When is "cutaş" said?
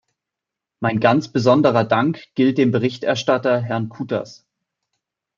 3.89-4.41